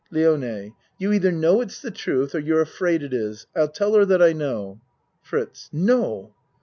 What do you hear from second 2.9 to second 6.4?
it is. I'll tell her that I know. FRITZ No.